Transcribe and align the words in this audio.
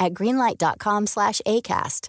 at 0.00 0.14
greenlight.com 0.14 1.06
slash 1.06 1.40
ACAST. 1.46 2.08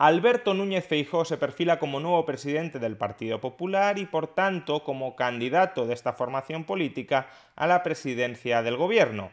Alberto 0.00 0.54
Núñez 0.54 0.86
Feijóo 0.86 1.26
se 1.26 1.36
perfila 1.36 1.78
como 1.78 2.00
nuevo 2.00 2.24
presidente 2.24 2.78
del 2.78 2.96
Partido 2.96 3.38
Popular 3.38 3.98
y 3.98 4.06
por 4.06 4.28
tanto 4.28 4.82
como 4.82 5.14
candidato 5.14 5.86
de 5.86 5.92
esta 5.92 6.14
formación 6.14 6.64
política 6.64 7.28
a 7.54 7.66
la 7.66 7.82
presidencia 7.82 8.62
del 8.62 8.78
gobierno. 8.78 9.30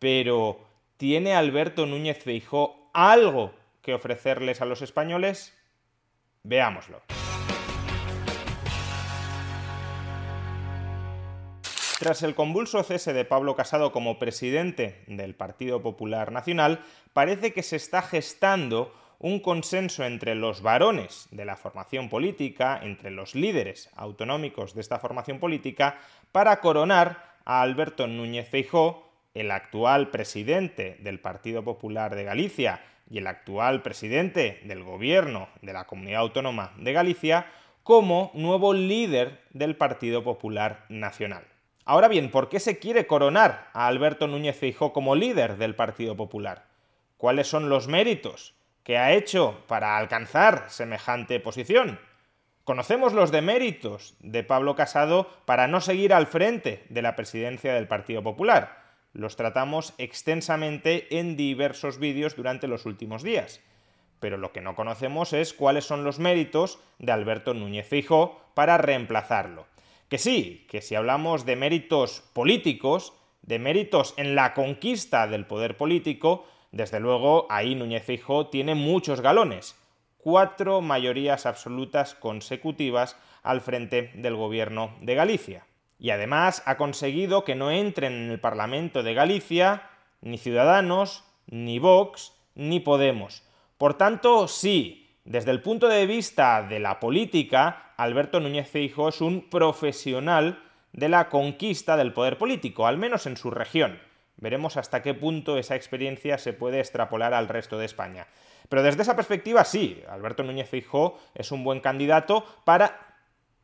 Pero 0.00 0.66
¿tiene 0.96 1.36
Alberto 1.36 1.86
Núñez 1.86 2.24
Feijóo 2.24 2.90
algo 2.92 3.54
que 3.82 3.94
ofrecerles 3.94 4.60
a 4.60 4.64
los 4.64 4.82
españoles? 4.82 5.56
Veámoslo. 6.42 7.02
Tras 12.00 12.24
el 12.24 12.34
convulso 12.34 12.82
cese 12.82 13.12
de 13.12 13.24
Pablo 13.24 13.54
Casado 13.54 13.92
como 13.92 14.18
presidente 14.18 15.04
del 15.06 15.36
Partido 15.36 15.82
Popular 15.82 16.32
Nacional, 16.32 16.80
parece 17.12 17.52
que 17.52 17.62
se 17.62 17.76
está 17.76 18.02
gestando 18.02 18.92
un 19.20 19.38
consenso 19.40 20.04
entre 20.04 20.34
los 20.34 20.62
varones 20.62 21.28
de 21.30 21.44
la 21.44 21.56
formación 21.56 22.08
política, 22.08 22.80
entre 22.82 23.10
los 23.10 23.34
líderes 23.34 23.90
autonómicos 23.94 24.74
de 24.74 24.80
esta 24.80 24.98
formación 24.98 25.38
política, 25.38 25.98
para 26.32 26.60
coronar 26.60 27.36
a 27.44 27.60
Alberto 27.60 28.06
Núñez 28.06 28.48
Feijó, 28.48 29.12
el 29.34 29.50
actual 29.50 30.08
presidente 30.08 30.96
del 31.00 31.20
Partido 31.20 31.62
Popular 31.62 32.14
de 32.14 32.24
Galicia 32.24 32.82
y 33.10 33.18
el 33.18 33.26
actual 33.26 33.82
presidente 33.82 34.60
del 34.64 34.82
gobierno 34.82 35.48
de 35.60 35.74
la 35.74 35.86
Comunidad 35.86 36.22
Autónoma 36.22 36.72
de 36.78 36.92
Galicia, 36.94 37.46
como 37.82 38.30
nuevo 38.34 38.72
líder 38.72 39.42
del 39.50 39.76
Partido 39.76 40.24
Popular 40.24 40.86
Nacional. 40.88 41.44
Ahora 41.84 42.08
bien, 42.08 42.30
¿por 42.30 42.48
qué 42.48 42.58
se 42.58 42.78
quiere 42.78 43.06
coronar 43.06 43.68
a 43.74 43.86
Alberto 43.86 44.26
Núñez 44.26 44.56
Feijó 44.56 44.94
como 44.94 45.14
líder 45.14 45.58
del 45.58 45.74
Partido 45.74 46.16
Popular? 46.16 46.64
¿Cuáles 47.18 47.48
son 47.48 47.68
los 47.68 47.86
méritos 47.86 48.54
que 48.82 48.98
ha 48.98 49.12
hecho 49.12 49.62
para 49.66 49.96
alcanzar 49.96 50.66
semejante 50.68 51.40
posición. 51.40 51.98
Conocemos 52.64 53.12
los 53.12 53.32
deméritos 53.32 54.14
de 54.20 54.44
Pablo 54.44 54.76
Casado 54.76 55.28
para 55.44 55.66
no 55.66 55.80
seguir 55.80 56.14
al 56.14 56.26
frente 56.26 56.84
de 56.88 57.02
la 57.02 57.16
presidencia 57.16 57.74
del 57.74 57.88
Partido 57.88 58.22
Popular. 58.22 58.80
Los 59.12 59.36
tratamos 59.36 59.92
extensamente 59.98 61.18
en 61.18 61.36
diversos 61.36 61.98
vídeos 61.98 62.36
durante 62.36 62.68
los 62.68 62.86
últimos 62.86 63.22
días. 63.22 63.60
Pero 64.20 64.36
lo 64.36 64.52
que 64.52 64.60
no 64.60 64.76
conocemos 64.76 65.32
es 65.32 65.52
cuáles 65.52 65.84
son 65.84 66.04
los 66.04 66.18
méritos 66.18 66.78
de 66.98 67.10
Alberto 67.10 67.54
Núñez 67.54 67.88
Fijo 67.88 68.40
para 68.54 68.78
reemplazarlo. 68.78 69.66
Que 70.08 70.18
sí, 70.18 70.66
que 70.68 70.82
si 70.82 70.94
hablamos 70.94 71.46
de 71.46 71.56
méritos 71.56 72.22
políticos, 72.32 73.14
de 73.42 73.58
méritos 73.58 74.14
en 74.16 74.34
la 74.34 74.54
conquista 74.54 75.26
del 75.26 75.46
poder 75.46 75.76
político, 75.76 76.46
desde 76.72 77.00
luego, 77.00 77.46
ahí 77.50 77.74
Núñez 77.74 78.04
Feijóo 78.04 78.46
tiene 78.48 78.74
muchos 78.74 79.20
galones, 79.20 79.76
cuatro 80.18 80.80
mayorías 80.80 81.46
absolutas 81.46 82.14
consecutivas 82.14 83.16
al 83.42 83.60
frente 83.60 84.12
del 84.14 84.36
gobierno 84.36 84.94
de 85.00 85.14
Galicia. 85.14 85.66
Y 85.98 86.10
además 86.10 86.62
ha 86.66 86.76
conseguido 86.76 87.44
que 87.44 87.54
no 87.54 87.70
entren 87.70 88.12
en 88.12 88.30
el 88.30 88.40
Parlamento 88.40 89.02
de 89.02 89.14
Galicia 89.14 89.90
ni 90.20 90.38
Ciudadanos, 90.38 91.24
ni 91.46 91.78
Vox, 91.78 92.32
ni 92.54 92.80
Podemos. 92.80 93.42
Por 93.76 93.94
tanto, 93.94 94.46
sí, 94.46 95.10
desde 95.24 95.50
el 95.50 95.62
punto 95.62 95.88
de 95.88 96.06
vista 96.06 96.62
de 96.62 96.78
la 96.78 97.00
política, 97.00 97.92
Alberto 97.96 98.40
Núñez 98.40 98.68
Feijóo 98.70 99.08
es 99.08 99.20
un 99.20 99.48
profesional 99.50 100.62
de 100.92 101.08
la 101.08 101.28
conquista 101.28 101.96
del 101.96 102.12
poder 102.12 102.38
político, 102.38 102.86
al 102.86 102.98
menos 102.98 103.26
en 103.26 103.36
su 103.36 103.50
región. 103.50 103.98
Veremos 104.40 104.76
hasta 104.76 105.02
qué 105.02 105.14
punto 105.14 105.58
esa 105.58 105.76
experiencia 105.76 106.38
se 106.38 106.52
puede 106.52 106.80
extrapolar 106.80 107.34
al 107.34 107.48
resto 107.48 107.78
de 107.78 107.84
España. 107.84 108.26
Pero 108.68 108.82
desde 108.82 109.02
esa 109.02 109.16
perspectiva 109.16 109.64
sí, 109.64 110.02
Alberto 110.08 110.42
Núñez 110.42 110.68
Feijóo 110.68 111.18
es 111.34 111.52
un 111.52 111.62
buen 111.62 111.80
candidato 111.80 112.44
para 112.64 113.06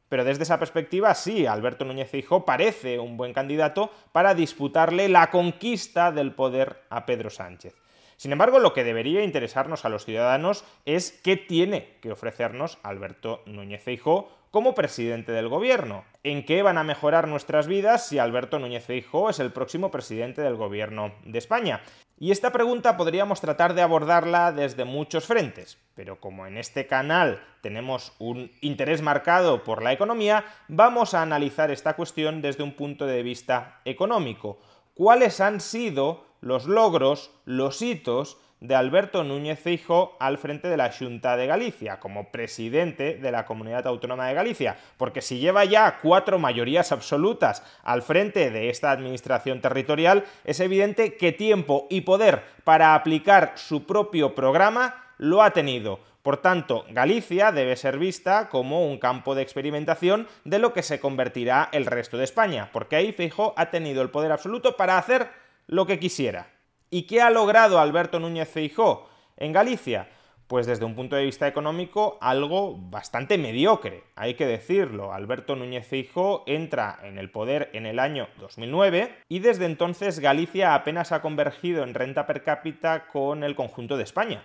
pero 0.09 0.25
desde 0.25 0.45
esa 0.45 0.61
perspectiva 0.61 1.13
sí, 1.15 1.47
Alberto 1.47 1.85
Núñez 1.85 2.09
Feijóo 2.09 2.45
parece 2.45 3.01
un 3.01 3.17
buen 3.17 3.33
candidato 3.33 3.91
para 4.13 4.35
disputarle 4.35 5.09
la 5.09 5.31
conquista 5.31 6.13
del 6.13 6.33
poder 6.33 6.85
a 6.91 7.07
Pedro 7.07 7.29
Sánchez. 7.29 7.75
Sin 8.17 8.33
embargo, 8.33 8.61
lo 8.61 8.73
que 8.73 8.85
debería 8.85 9.25
interesarnos 9.25 9.85
a 9.85 9.89
los 9.89 10.05
ciudadanos 10.05 10.65
es 10.85 11.11
qué 11.25 11.37
tiene 11.37 11.99
que 12.01 12.13
ofrecernos 12.13 12.79
Alberto 12.83 13.43
Núñez 13.47 13.83
Feijóo 13.83 14.31
como 14.51 14.75
presidente 14.75 15.33
del 15.33 15.49
gobierno. 15.49 16.05
¿En 16.23 16.45
qué 16.45 16.63
van 16.63 16.79
a 16.79 16.85
mejorar 16.85 17.29
nuestras 17.29 17.67
vidas 17.67 18.07
si 18.07 18.19
Alberto 18.19 18.59
Núñez 18.59 18.85
Feijóo 18.85 19.31
es 19.31 19.39
el 19.41 19.53
próximo 19.53 19.91
presidente 19.91 20.43
del 20.43 20.57
gobierno 20.57 21.13
de 21.25 21.39
España? 21.39 21.83
Y 22.19 22.31
esta 22.31 22.51
pregunta 22.51 22.97
podríamos 22.97 23.43
tratar 23.43 23.75
de 23.75 23.83
abordarla 23.83 24.51
desde 24.51 24.87
muchos 24.87 25.27
frentes, 25.27 25.79
pero 25.95 26.19
como 26.19 26.47
en 26.47 26.57
este 26.57 26.87
canal 26.87 27.43
tenemos 27.61 28.15
un 28.19 28.51
interés 28.63 29.03
marcado 29.03 29.65
por 29.65 29.83
la 29.83 29.93
economía, 29.93 30.47
vamos 30.69 31.13
a 31.13 31.21
analizar 31.21 31.71
esta 31.71 31.95
cuestión 31.95 32.41
desde 32.41 32.63
un 32.63 32.73
punto 32.73 33.07
de 33.07 33.23
vista 33.23 33.81
económico. 33.85 34.59
¿Cuáles 34.95 35.43
han 35.43 35.61
sido 35.61 36.25
los 36.41 36.67
logros, 36.67 37.33
los 37.45 37.83
hitos 37.83 38.39
de 38.61 38.75
Alberto 38.75 39.23
Núñez 39.23 39.61
Feijóo 39.61 40.17
al 40.19 40.39
frente 40.39 40.69
de 40.69 40.77
la 40.77 40.91
Junta 40.91 41.37
de 41.37 41.47
Galicia, 41.47 42.01
como 42.01 42.31
presidente 42.31 43.15
de 43.15 43.31
la 43.31 43.45
Comunidad 43.45 43.87
Autónoma 43.87 44.29
de 44.29 44.35
Galicia, 44.35 44.77
porque 44.97 45.21
si 45.21 45.39
lleva 45.39 45.65
ya 45.65 45.99
cuatro 46.01 46.39
mayorías 46.39 46.93
absolutas 46.93 47.63
al 47.83 48.03
frente 48.03 48.51
de 48.51 48.71
esta 48.71 48.91
administración 48.91 49.61
territorial, 49.61 50.25
es 50.45 50.61
evidente 50.61 51.17
que 51.17 51.33
tiempo 51.33 51.87
y 51.91 52.03
poder 52.03 52.43
para 52.65 52.95
aplicar 52.95 53.53
su 53.57 53.85
propio 53.85 54.35
programa 54.35 55.13
lo 55.19 55.43
ha 55.43 55.51
tenido. 55.51 56.01
Por 56.23 56.39
tanto, 56.39 56.85
Galicia 56.91 57.53
debe 57.53 57.77
ser 57.77 57.99
vista 57.99 58.49
como 58.49 58.85
un 58.85 58.99
campo 58.99 59.35
de 59.37 59.43
experimentación 59.43 60.27
de 60.45 60.59
lo 60.59 60.73
que 60.73 60.83
se 60.83 60.99
convertirá 60.99 61.69
el 61.71 61.87
resto 61.87 62.17
de 62.17 62.25
España, 62.25 62.71
porque 62.73 62.97
ahí 62.97 63.13
Feijóo 63.13 63.55
ha 63.57 63.71
tenido 63.71 64.03
el 64.03 64.11
poder 64.11 64.33
absoluto 64.33 64.77
para 64.77 64.99
hacer 64.99 65.29
lo 65.69 65.87
que 65.87 66.01
quisiera. 66.01 66.56
¿Y 66.91 67.03
qué 67.03 67.21
ha 67.21 67.31
logrado 67.31 67.81
Alberto 67.81 68.21
Núñez 68.21 68.49
Feijó 68.49 69.09
en 69.37 69.53
Galicia? 69.53 70.09
Pues 70.47 70.67
desde 70.67 70.85
un 70.85 70.95
punto 70.95 71.17
de 71.17 71.25
vista 71.25 71.49
económico, 71.49 72.19
algo 72.21 72.77
bastante 72.79 73.37
mediocre, 73.37 74.05
hay 74.15 74.35
que 74.35 74.47
decirlo. 74.47 75.13
Alberto 75.13 75.57
Núñez 75.57 75.89
Feijóo 75.89 76.45
entra 76.47 77.01
en 77.03 77.19
el 77.19 77.33
poder 77.33 77.71
en 77.73 77.85
el 77.85 77.99
año 77.99 78.29
2009 78.39 79.13
y 79.29 79.41
desde 79.41 79.65
entonces 79.67 80.21
Galicia 80.21 80.77
apenas 80.77 81.11
ha 81.11 81.21
convergido 81.21 81.83
en 81.83 81.95
renta 81.95 82.27
per 82.29 82.45
cápita 82.45 83.09
con 83.09 83.43
el 83.43 83.57
conjunto 83.57 83.97
de 83.97 84.05
España. 84.05 84.45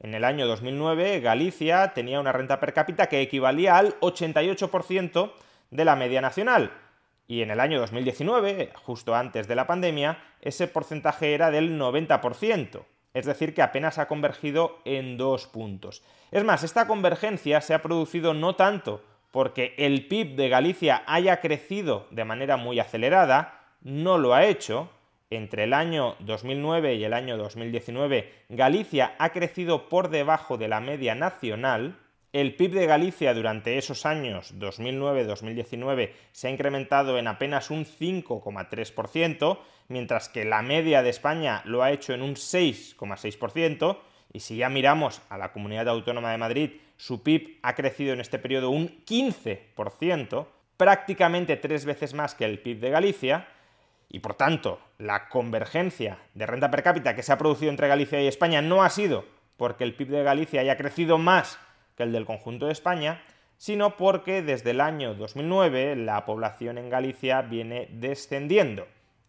En 0.00 0.14
el 0.14 0.24
año 0.24 0.48
2009 0.48 1.20
Galicia 1.20 1.92
tenía 1.94 2.18
una 2.18 2.32
renta 2.32 2.58
per 2.58 2.72
cápita 2.72 3.06
que 3.06 3.20
equivalía 3.20 3.76
al 3.78 3.94
88% 4.00 5.32
de 5.70 5.84
la 5.84 5.94
media 5.94 6.20
nacional. 6.20 6.72
Y 7.28 7.42
en 7.42 7.52
el 7.52 7.60
año 7.60 7.78
2019, 7.78 8.72
justo 8.74 9.14
antes 9.14 9.46
de 9.46 9.54
la 9.54 9.68
pandemia, 9.68 10.18
ese 10.40 10.66
porcentaje 10.66 11.34
era 11.34 11.52
del 11.52 11.78
90% 11.78 12.84
es 13.14 13.26
decir, 13.26 13.54
que 13.54 13.62
apenas 13.62 13.98
ha 13.98 14.06
convergido 14.06 14.78
en 14.84 15.16
dos 15.16 15.46
puntos. 15.46 16.02
Es 16.30 16.44
más, 16.44 16.62
esta 16.62 16.86
convergencia 16.86 17.60
se 17.60 17.74
ha 17.74 17.82
producido 17.82 18.34
no 18.34 18.54
tanto 18.54 19.02
porque 19.30 19.74
el 19.76 20.06
PIB 20.06 20.36
de 20.36 20.48
Galicia 20.48 21.02
haya 21.06 21.40
crecido 21.40 22.06
de 22.10 22.24
manera 22.24 22.56
muy 22.56 22.80
acelerada, 22.80 23.60
no 23.82 24.18
lo 24.18 24.34
ha 24.34 24.44
hecho. 24.44 24.90
Entre 25.30 25.64
el 25.64 25.74
año 25.74 26.16
2009 26.20 26.94
y 26.94 27.04
el 27.04 27.12
año 27.12 27.36
2019, 27.36 28.32
Galicia 28.48 29.14
ha 29.18 29.28
crecido 29.30 29.90
por 29.90 30.08
debajo 30.08 30.56
de 30.56 30.68
la 30.68 30.80
media 30.80 31.14
nacional, 31.14 31.98
el 32.32 32.54
PIB 32.56 32.72
de 32.72 32.86
Galicia 32.86 33.32
durante 33.32 33.78
esos 33.78 34.04
años 34.04 34.54
2009-2019 34.58 36.10
se 36.32 36.48
ha 36.48 36.50
incrementado 36.50 37.18
en 37.18 37.26
apenas 37.26 37.70
un 37.70 37.86
5,3%, 37.86 39.58
mientras 39.88 40.28
que 40.28 40.44
la 40.44 40.62
media 40.62 41.02
de 41.02 41.10
España 41.10 41.62
lo 41.64 41.82
ha 41.82 41.90
hecho 41.90 42.12
en 42.12 42.22
un 42.22 42.34
6,6%, 42.34 43.98
y 44.30 44.40
si 44.40 44.56
ya 44.56 44.68
miramos 44.68 45.22
a 45.30 45.38
la 45.38 45.52
Comunidad 45.52 45.88
Autónoma 45.88 46.30
de 46.30 46.38
Madrid, 46.38 46.70
su 46.98 47.22
PIB 47.22 47.58
ha 47.62 47.74
crecido 47.74 48.12
en 48.12 48.20
este 48.20 48.38
periodo 48.38 48.70
un 48.70 49.04
15%, 49.06 50.46
prácticamente 50.76 51.56
tres 51.56 51.86
veces 51.86 52.12
más 52.12 52.34
que 52.34 52.44
el 52.44 52.58
PIB 52.58 52.80
de 52.80 52.90
Galicia, 52.90 53.48
y 54.10 54.20
por 54.20 54.34
tanto 54.34 54.80
la 54.98 55.28
convergencia 55.28 56.18
de 56.34 56.46
renta 56.46 56.70
per 56.70 56.82
cápita 56.82 57.14
que 57.14 57.22
se 57.22 57.32
ha 57.32 57.38
producido 57.38 57.70
entre 57.70 57.88
Galicia 57.88 58.20
y 58.22 58.26
España 58.26 58.62
no 58.62 58.82
ha 58.82 58.90
sido 58.90 59.24
porque 59.56 59.84
el 59.84 59.94
PIB 59.94 60.08
de 60.08 60.22
Galicia 60.22 60.60
haya 60.60 60.76
crecido 60.76 61.18
más 61.18 61.58
que 61.98 62.04
el 62.04 62.12
del 62.12 62.24
conjunto 62.24 62.66
de 62.66 62.72
España, 62.72 63.20
sino 63.56 63.96
porque 63.96 64.40
desde 64.40 64.70
el 64.70 64.80
año 64.80 65.14
2009 65.14 65.96
la 65.96 66.24
población 66.24 66.78
en 66.78 66.88
Galicia 66.88 67.42
viene 67.42 67.88
descendiendo. 67.90 68.86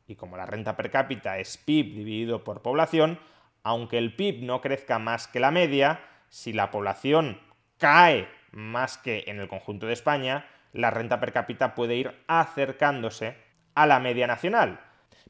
Y 0.07 0.15
como 0.15 0.37
la 0.37 0.45
renta 0.45 0.77
per 0.77 0.91
cápita 0.91 1.39
es 1.39 1.57
PIB 1.57 1.95
dividido 1.95 2.43
por 2.43 2.61
población, 2.61 3.19
aunque 3.63 3.97
el 3.97 4.15
PIB 4.15 4.43
no 4.43 4.61
crezca 4.61 4.99
más 4.99 5.27
que 5.27 5.39
la 5.39 5.49
media, 5.49 5.99
si 6.29 6.53
la 6.53 6.69
población 6.69 7.39
cae 7.79 8.27
más 8.51 8.99
que 8.99 9.23
en 9.27 9.39
el 9.39 9.47
conjunto 9.47 9.87
de 9.87 9.93
España, 9.93 10.45
la 10.71 10.91
renta 10.91 11.19
per 11.19 11.33
cápita 11.33 11.73
puede 11.73 11.95
ir 11.95 12.13
acercándose 12.27 13.35
a 13.73 13.87
la 13.87 13.99
media 13.99 14.27
nacional. 14.27 14.79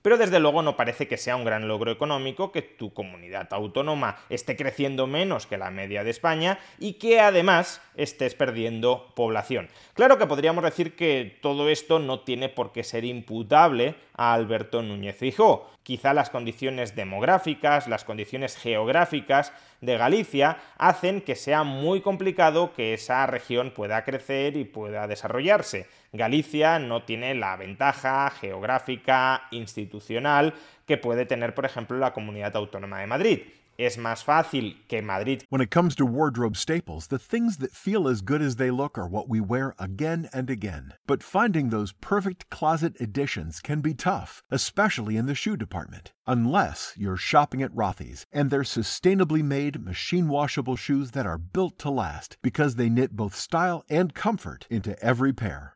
Pero 0.01 0.17
desde 0.17 0.39
luego 0.39 0.61
no 0.61 0.77
parece 0.77 1.07
que 1.07 1.17
sea 1.17 1.35
un 1.35 1.43
gran 1.43 1.67
logro 1.67 1.91
económico 1.91 2.51
que 2.51 2.61
tu 2.61 2.93
comunidad 2.93 3.51
autónoma 3.51 4.17
esté 4.29 4.55
creciendo 4.55 5.07
menos 5.07 5.45
que 5.45 5.57
la 5.57 5.71
media 5.71 6.03
de 6.03 6.11
España 6.11 6.59
y 6.79 6.93
que 6.93 7.19
además 7.19 7.81
estés 7.95 8.33
perdiendo 8.33 9.13
población. 9.15 9.69
Claro 9.93 10.17
que 10.17 10.27
podríamos 10.27 10.63
decir 10.63 10.95
que 10.95 11.37
todo 11.41 11.69
esto 11.69 11.99
no 11.99 12.21
tiene 12.21 12.47
por 12.47 12.71
qué 12.71 12.83
ser 12.83 13.03
imputable 13.03 13.95
a 14.15 14.33
Alberto 14.33 14.81
Núñez 14.81 15.17
Fijó. 15.17 15.69
Quizá 15.83 16.13
las 16.13 16.29
condiciones 16.29 16.95
demográficas, 16.95 17.87
las 17.87 18.05
condiciones 18.05 18.55
geográficas 18.55 19.51
de 19.81 19.97
Galicia 19.97 20.57
hacen 20.77 21.21
que 21.21 21.35
sea 21.35 21.63
muy 21.63 22.01
complicado 22.01 22.73
que 22.73 22.93
esa 22.93 23.25
región 23.25 23.71
pueda 23.71 24.03
crecer 24.03 24.55
y 24.55 24.65
pueda 24.65 25.07
desarrollarse. 25.07 25.87
Galicia 26.11 26.79
no 26.79 27.03
tiene 27.03 27.35
la 27.35 27.55
ventaja 27.55 28.29
geográfica, 28.31 29.43
institucional 29.51 30.53
que 30.85 30.97
puede 30.97 31.25
tener, 31.25 31.53
por 31.53 31.65
ejemplo, 31.65 31.97
la 31.97 32.13
Comunidad 32.13 32.55
Autónoma 32.55 32.99
de 32.99 33.07
Madrid. 33.07 33.39
es 33.79 33.97
más 33.97 34.23
fácil 34.23 34.83
que 34.87 35.01
Madrid. 35.01 35.43
When 35.49 35.61
it 35.61 35.71
comes 35.71 35.95
to 35.95 36.05
wardrobe 36.05 36.57
staples, 36.57 37.07
the 37.07 37.17
things 37.17 37.57
that 37.57 37.71
feel 37.71 38.09
as 38.09 38.21
good 38.21 38.41
as 38.41 38.57
they 38.57 38.71
look 38.71 38.97
are 38.97 39.07
what 39.07 39.29
we 39.29 39.39
wear 39.39 39.73
again 39.79 40.29
and 40.33 40.49
again. 40.49 40.93
But 41.07 41.23
finding 41.23 41.69
those 41.69 41.93
perfect 41.93 42.49
closet 42.49 42.99
additions 42.99 43.61
can 43.61 43.79
be 43.79 43.93
tough, 43.93 44.43
especially 44.51 45.15
in 45.15 45.27
the 45.27 45.35
shoe 45.35 45.55
department. 45.55 46.11
Unless 46.27 46.93
you're 46.97 47.17
shopping 47.17 47.63
at 47.63 47.73
Rothy's 47.73 48.25
and 48.31 48.49
their 48.49 48.63
sustainably 48.63 49.41
made 49.41 49.83
machine 49.83 50.27
washable 50.27 50.75
shoes 50.75 51.11
that 51.11 51.25
are 51.25 51.37
built 51.37 51.79
to 51.79 51.89
last 51.89 52.37
because 52.43 52.75
they 52.75 52.89
knit 52.89 53.15
both 53.15 53.33
style 53.33 53.83
and 53.89 54.13
comfort 54.13 54.67
into 54.69 55.01
every 55.01 55.31
pair. 55.33 55.75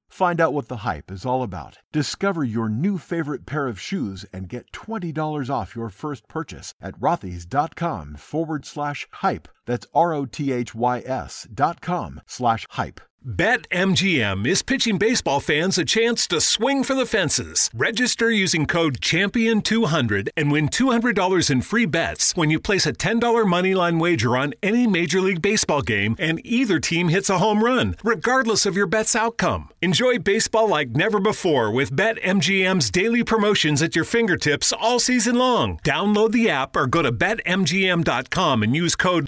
Find 0.11 0.41
out 0.41 0.53
what 0.53 0.67
the 0.67 0.83
hype 0.83 1.09
is 1.09 1.25
all 1.25 1.41
about. 1.41 1.77
Discover 1.93 2.43
your 2.43 2.67
new 2.67 2.97
favorite 2.97 3.45
pair 3.45 3.67
of 3.67 3.79
shoes 3.79 4.25
and 4.33 4.49
get 4.49 4.73
$20 4.73 5.49
off 5.49 5.73
your 5.73 5.89
first 5.89 6.27
purchase 6.27 6.73
at 6.81 6.99
rothys.com 6.99 8.15
forward 8.15 8.65
slash 8.65 9.07
hype. 9.11 9.47
That's 9.65 9.87
R 9.93 10.13
O 10.13 10.25
T 10.25 10.51
H 10.51 10.73
Y 10.75 10.99
S 11.05 11.47
dot 11.53 11.81
com 11.81 12.21
slash 12.25 12.65
hype. 12.71 13.01
BetMGM 13.23 14.47
is 14.47 14.63
pitching 14.63 14.97
baseball 14.97 15.39
fans 15.39 15.77
a 15.77 15.85
chance 15.85 16.25
to 16.25 16.41
swing 16.41 16.83
for 16.83 16.95
the 16.95 17.05
fences. 17.05 17.69
Register 17.71 18.31
using 18.31 18.65
code 18.65 18.99
CHAMPION200 18.99 20.29
and 20.35 20.51
win 20.51 20.67
$200 20.69 21.51
in 21.51 21.61
free 21.61 21.85
bets 21.85 22.35
when 22.35 22.49
you 22.49 22.59
place 22.59 22.87
a 22.87 22.93
$10 22.93 23.21
moneyline 23.45 23.99
wager 23.99 24.35
on 24.35 24.55
any 24.63 24.87
Major 24.87 25.21
League 25.21 25.43
Baseball 25.43 25.83
game 25.83 26.15
and 26.17 26.43
either 26.43 26.79
team 26.79 27.09
hits 27.09 27.29
a 27.29 27.37
home 27.37 27.63
run, 27.63 27.95
regardless 28.03 28.65
of 28.65 28.75
your 28.75 28.87
bet's 28.87 29.15
outcome. 29.15 29.69
Enjoy 29.83 30.17
baseball 30.17 30.67
like 30.67 30.89
never 30.89 31.19
before 31.19 31.69
with 31.69 31.95
BetMGM's 31.95 32.89
daily 32.89 33.23
promotions 33.23 33.83
at 33.83 33.95
your 33.95 34.05
fingertips 34.05 34.73
all 34.73 34.99
season 34.99 35.35
long. 35.35 35.77
Download 35.83 36.31
the 36.31 36.49
app 36.49 36.75
or 36.75 36.87
go 36.87 37.03
to 37.03 37.11
BetMGM.com 37.11 38.63
and 38.63 38.75
use 38.75 38.95
code 38.95 39.27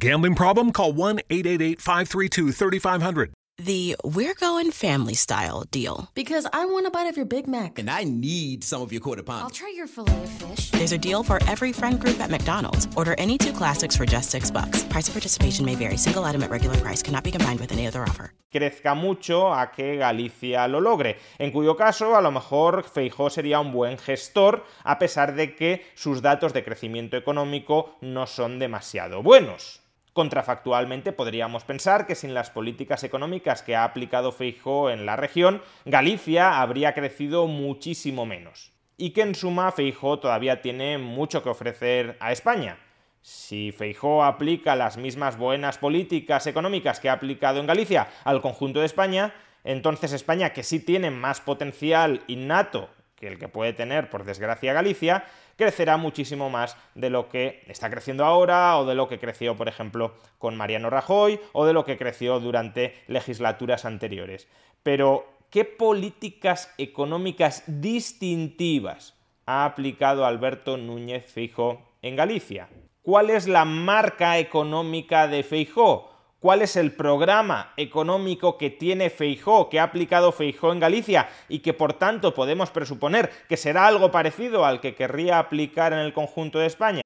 Gambling 0.00 0.34
problem? 0.34 0.72
Call 0.72 0.94
1 0.94 1.20
888 1.28 1.78
532 1.78 2.52
3500. 2.52 3.32
The 3.64 3.94
We're 4.02 4.34
Going 4.34 4.72
Family 4.72 5.14
Style 5.14 5.62
deal. 5.70 6.10
Because 6.14 6.48
I 6.52 6.66
want 6.66 6.88
a 6.88 6.90
bite 6.90 7.06
of 7.06 7.16
your 7.16 7.26
Big 7.26 7.46
Mac. 7.46 7.78
And 7.78 7.88
I 7.88 8.02
need 8.02 8.64
some 8.64 8.82
of 8.82 8.90
your 8.90 9.00
quarter 9.00 9.22
pound. 9.22 9.44
I'll 9.44 9.50
try 9.50 9.72
your 9.76 9.86
filet 9.86 10.20
of 10.20 10.28
fish. 10.30 10.72
There's 10.72 10.90
a 10.90 10.98
deal 10.98 11.22
for 11.22 11.38
every 11.46 11.70
friend 11.70 12.00
group 12.00 12.18
at 12.18 12.28
McDonald's. 12.28 12.88
Order 12.96 13.14
any 13.18 13.38
two 13.38 13.52
classics 13.52 13.96
for 13.96 14.04
just 14.04 14.30
six 14.30 14.50
bucks. 14.50 14.82
Price 14.84 15.06
of 15.06 15.14
participation 15.14 15.64
may 15.64 15.76
vary. 15.76 15.96
Single 15.96 16.24
item 16.24 16.42
at 16.42 16.50
regular 16.50 16.76
price 16.78 17.04
cannot 17.04 17.22
be 17.22 17.30
combined 17.30 17.60
with 17.60 17.70
any 17.70 17.86
other 17.86 18.02
offer. 18.02 18.32
crezca 18.52 18.94
mucho 18.94 19.54
a 19.54 19.70
que 19.70 19.96
Galicia 19.96 20.68
lo 20.68 20.80
logre, 20.80 21.16
en 21.38 21.50
cuyo 21.50 21.74
caso 21.74 22.16
a 22.16 22.20
lo 22.20 22.30
mejor 22.30 22.84
Feijó 22.84 23.30
sería 23.30 23.60
un 23.60 23.72
buen 23.72 23.96
gestor 23.96 24.66
a 24.84 24.98
pesar 24.98 25.34
de 25.34 25.56
que 25.56 25.86
sus 25.94 26.20
datos 26.20 26.52
de 26.52 26.62
crecimiento 26.62 27.16
económico 27.16 27.96
no 28.02 28.26
son 28.26 28.58
demasiado 28.58 29.22
buenos. 29.22 29.81
Contrafactualmente 30.12 31.12
podríamos 31.12 31.64
pensar 31.64 32.06
que 32.06 32.14
sin 32.14 32.34
las 32.34 32.50
políticas 32.50 33.02
económicas 33.02 33.62
que 33.62 33.76
ha 33.76 33.84
aplicado 33.84 34.30
Feijó 34.30 34.90
en 34.90 35.06
la 35.06 35.16
región, 35.16 35.62
Galicia 35.86 36.60
habría 36.60 36.92
crecido 36.92 37.46
muchísimo 37.46 38.26
menos. 38.26 38.72
Y 38.98 39.10
que 39.10 39.22
en 39.22 39.34
suma 39.34 39.72
Feijó 39.72 40.18
todavía 40.18 40.60
tiene 40.60 40.98
mucho 40.98 41.42
que 41.42 41.48
ofrecer 41.48 42.18
a 42.20 42.30
España. 42.30 42.78
Si 43.22 43.72
Feijó 43.72 44.22
aplica 44.22 44.76
las 44.76 44.98
mismas 44.98 45.38
buenas 45.38 45.78
políticas 45.78 46.46
económicas 46.46 47.00
que 47.00 47.08
ha 47.08 47.14
aplicado 47.14 47.60
en 47.60 47.66
Galicia 47.66 48.08
al 48.24 48.42
conjunto 48.42 48.80
de 48.80 48.86
España, 48.86 49.32
entonces 49.64 50.12
España, 50.12 50.52
que 50.52 50.62
sí 50.62 50.80
tiene 50.80 51.10
más 51.10 51.40
potencial 51.40 52.22
innato 52.26 52.90
que 53.22 53.28
el 53.28 53.38
que 53.38 53.46
puede 53.46 53.72
tener, 53.72 54.10
por 54.10 54.24
desgracia, 54.24 54.72
Galicia, 54.72 55.24
crecerá 55.56 55.96
muchísimo 55.96 56.50
más 56.50 56.76
de 56.96 57.08
lo 57.08 57.28
que 57.28 57.62
está 57.68 57.88
creciendo 57.88 58.24
ahora 58.24 58.76
o 58.78 58.84
de 58.84 58.96
lo 58.96 59.08
que 59.08 59.20
creció, 59.20 59.56
por 59.56 59.68
ejemplo, 59.68 60.14
con 60.38 60.56
Mariano 60.56 60.90
Rajoy 60.90 61.38
o 61.52 61.64
de 61.64 61.72
lo 61.72 61.84
que 61.84 61.96
creció 61.96 62.40
durante 62.40 62.96
legislaturas 63.06 63.84
anteriores. 63.84 64.48
Pero, 64.82 65.24
¿qué 65.50 65.64
políticas 65.64 66.74
económicas 66.78 67.62
distintivas 67.68 69.14
ha 69.46 69.66
aplicado 69.66 70.26
Alberto 70.26 70.76
Núñez 70.76 71.30
Feijó 71.30 71.80
en 72.02 72.16
Galicia? 72.16 72.70
¿Cuál 73.02 73.30
es 73.30 73.46
la 73.46 73.64
marca 73.64 74.38
económica 74.38 75.28
de 75.28 75.44
Feijó? 75.44 76.11
¿Cuál 76.42 76.62
es 76.62 76.74
el 76.74 76.90
programa 76.90 77.72
económico 77.76 78.58
que 78.58 78.68
tiene 78.68 79.10
Feijó, 79.10 79.68
que 79.68 79.78
ha 79.78 79.84
aplicado 79.84 80.32
Feijó 80.32 80.72
en 80.72 80.80
Galicia 80.80 81.28
y 81.48 81.60
que 81.60 81.72
por 81.72 81.92
tanto 81.92 82.34
podemos 82.34 82.70
presuponer 82.70 83.30
que 83.48 83.56
será 83.56 83.86
algo 83.86 84.10
parecido 84.10 84.64
al 84.64 84.80
que 84.80 84.96
querría 84.96 85.38
aplicar 85.38 85.92
en 85.92 86.00
el 86.00 86.12
conjunto 86.12 86.58
de 86.58 86.66
España? 86.66 87.00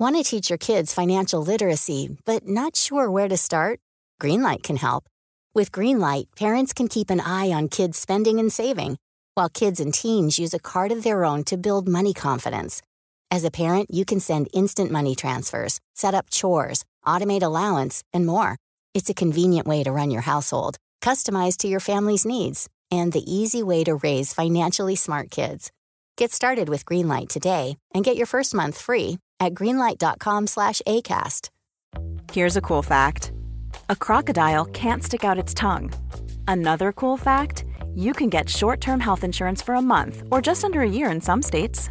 Want 0.00 0.16
to 0.16 0.22
teach 0.22 0.48
your 0.48 0.58
kids 0.58 0.94
financial 0.94 1.44
literacy, 1.44 2.16
but 2.24 2.48
not 2.48 2.74
sure 2.74 3.10
where 3.10 3.28
to 3.28 3.36
start? 3.36 3.80
Greenlight 4.18 4.62
can 4.62 4.76
help. 4.76 5.04
With 5.54 5.72
Greenlight, 5.72 6.34
parents 6.36 6.72
can 6.72 6.88
keep 6.88 7.10
an 7.10 7.20
eye 7.20 7.52
on 7.52 7.68
kids' 7.68 7.98
spending 7.98 8.38
and 8.40 8.50
saving, 8.50 8.96
while 9.34 9.50
kids 9.50 9.78
and 9.78 9.92
teens 9.92 10.38
use 10.38 10.54
a 10.54 10.58
card 10.58 10.90
of 10.90 11.02
their 11.02 11.22
own 11.22 11.44
to 11.44 11.58
build 11.58 11.86
money 11.86 12.14
confidence. 12.14 12.80
As 13.30 13.44
a 13.44 13.50
parent, 13.50 13.90
you 13.90 14.06
can 14.06 14.20
send 14.20 14.48
instant 14.54 14.90
money 14.90 15.14
transfers, 15.14 15.80
set 15.94 16.14
up 16.14 16.30
chores, 16.30 16.84
automate 17.04 17.42
allowance, 17.42 18.02
and 18.12 18.26
more. 18.26 18.56
It's 18.94 19.10
a 19.10 19.14
convenient 19.14 19.66
way 19.66 19.82
to 19.82 19.92
run 19.92 20.10
your 20.10 20.22
household, 20.22 20.76
customized 21.00 21.58
to 21.58 21.68
your 21.68 21.80
family's 21.80 22.24
needs, 22.24 22.68
and 22.90 23.12
the 23.12 23.24
easy 23.30 23.62
way 23.62 23.84
to 23.84 23.96
raise 23.96 24.32
financially 24.32 24.96
smart 24.96 25.30
kids. 25.30 25.70
Get 26.16 26.32
started 26.32 26.68
with 26.68 26.84
Greenlight 26.84 27.28
today 27.28 27.76
and 27.92 28.04
get 28.04 28.16
your 28.16 28.26
first 28.26 28.54
month 28.54 28.78
free 28.78 29.18
at 29.40 29.54
greenlight.com/acast. 29.54 31.50
Here's 32.32 32.56
a 32.56 32.60
cool 32.60 32.82
fact. 32.82 33.32
A 33.88 33.96
crocodile 33.96 34.64
can't 34.66 35.02
stick 35.02 35.24
out 35.24 35.38
its 35.38 35.54
tongue. 35.54 35.92
Another 36.46 36.92
cool 36.92 37.16
fact, 37.16 37.64
you 37.94 38.12
can 38.12 38.28
get 38.28 38.48
short-term 38.48 39.00
health 39.00 39.24
insurance 39.24 39.60
for 39.62 39.74
a 39.74 39.82
month 39.82 40.22
or 40.30 40.40
just 40.40 40.64
under 40.64 40.80
a 40.82 40.88
year 40.88 41.10
in 41.10 41.20
some 41.20 41.42
states. 41.42 41.90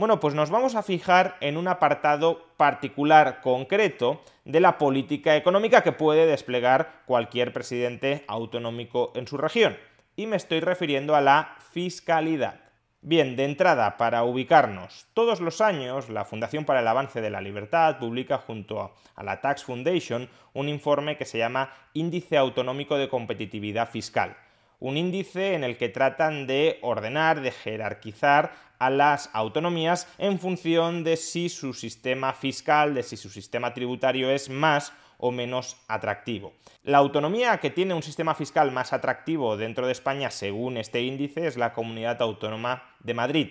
Bueno, 0.00 0.18
pues 0.18 0.34
nos 0.34 0.48
vamos 0.48 0.76
a 0.76 0.82
fijar 0.82 1.36
en 1.42 1.58
un 1.58 1.68
apartado 1.68 2.46
particular 2.56 3.42
concreto 3.42 4.22
de 4.46 4.60
la 4.60 4.78
política 4.78 5.36
económica 5.36 5.82
que 5.82 5.92
puede 5.92 6.24
desplegar 6.24 7.02
cualquier 7.04 7.52
presidente 7.52 8.24
autonómico 8.26 9.12
en 9.14 9.26
su 9.26 9.36
región. 9.36 9.76
Y 10.16 10.26
me 10.26 10.36
estoy 10.36 10.60
refiriendo 10.60 11.14
a 11.14 11.20
la 11.20 11.54
fiscalidad. 11.72 12.60
Bien, 13.02 13.36
de 13.36 13.44
entrada, 13.44 13.98
para 13.98 14.24
ubicarnos, 14.24 15.06
todos 15.12 15.42
los 15.42 15.60
años 15.60 16.08
la 16.08 16.24
Fundación 16.24 16.64
para 16.64 16.80
el 16.80 16.88
Avance 16.88 17.20
de 17.20 17.28
la 17.28 17.42
Libertad 17.42 17.98
publica 17.98 18.38
junto 18.38 18.94
a 19.14 19.22
la 19.22 19.42
Tax 19.42 19.64
Foundation 19.64 20.30
un 20.54 20.70
informe 20.70 21.18
que 21.18 21.26
se 21.26 21.36
llama 21.36 21.74
Índice 21.92 22.38
Autonómico 22.38 22.96
de 22.96 23.10
Competitividad 23.10 23.90
Fiscal 23.90 24.34
un 24.80 24.96
índice 24.96 25.54
en 25.54 25.62
el 25.62 25.76
que 25.76 25.90
tratan 25.90 26.46
de 26.46 26.78
ordenar, 26.80 27.42
de 27.42 27.52
jerarquizar 27.52 28.52
a 28.80 28.90
las 28.90 29.30
autonomías 29.34 30.08
en 30.18 30.40
función 30.40 31.04
de 31.04 31.16
si 31.16 31.48
su 31.48 31.72
sistema 31.74 32.32
fiscal, 32.32 32.94
de 32.94 33.04
si 33.04 33.16
su 33.16 33.28
sistema 33.28 33.72
tributario 33.72 34.30
es 34.30 34.48
más 34.48 34.92
o 35.18 35.30
menos 35.30 35.76
atractivo. 35.86 36.54
La 36.82 36.98
autonomía 36.98 37.58
que 37.58 37.70
tiene 37.70 37.94
un 37.94 38.02
sistema 38.02 38.34
fiscal 38.34 38.72
más 38.72 38.92
atractivo 38.92 39.56
dentro 39.58 39.86
de 39.86 39.92
España, 39.92 40.30
según 40.30 40.78
este 40.78 41.02
índice, 41.02 41.46
es 41.46 41.58
la 41.58 41.74
Comunidad 41.74 42.20
Autónoma 42.22 42.82
de 43.00 43.14
Madrid, 43.14 43.50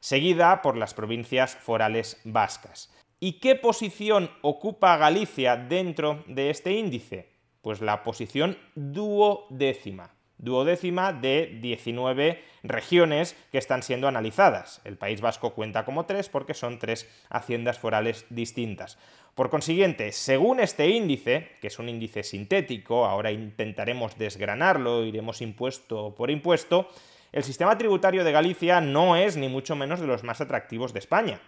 seguida 0.00 0.62
por 0.62 0.78
las 0.78 0.94
provincias 0.94 1.54
forales 1.54 2.18
vascas. 2.24 2.90
¿Y 3.20 3.34
qué 3.34 3.54
posición 3.54 4.30
ocupa 4.40 4.96
Galicia 4.96 5.56
dentro 5.56 6.24
de 6.26 6.48
este 6.48 6.72
índice? 6.72 7.34
Pues 7.60 7.82
la 7.82 8.02
posición 8.02 8.56
duodécima 8.74 10.10
duodécima 10.40 11.12
de 11.12 11.58
19 11.60 12.42
regiones 12.62 13.36
que 13.52 13.58
están 13.58 13.82
siendo 13.82 14.08
analizadas. 14.08 14.80
El 14.84 14.96
País 14.96 15.20
Vasco 15.20 15.54
cuenta 15.54 15.84
como 15.84 16.06
tres 16.06 16.28
porque 16.28 16.54
son 16.54 16.78
tres 16.78 17.08
haciendas 17.28 17.78
forales 17.78 18.26
distintas. 18.30 18.98
Por 19.34 19.50
consiguiente, 19.50 20.12
según 20.12 20.60
este 20.60 20.88
índice, 20.88 21.52
que 21.60 21.68
es 21.68 21.78
un 21.78 21.88
índice 21.88 22.22
sintético, 22.22 23.06
ahora 23.06 23.30
intentaremos 23.30 24.18
desgranarlo, 24.18 25.04
iremos 25.04 25.40
impuesto 25.40 26.14
por 26.14 26.30
impuesto, 26.30 26.88
el 27.32 27.44
sistema 27.44 27.78
tributario 27.78 28.24
de 28.24 28.32
Galicia 28.32 28.80
no 28.80 29.14
es 29.14 29.36
ni 29.36 29.48
mucho 29.48 29.76
menos 29.76 30.00
de 30.00 30.06
los 30.06 30.24
más 30.24 30.40
atractivos 30.40 30.92
de 30.92 30.98
España. 30.98 31.40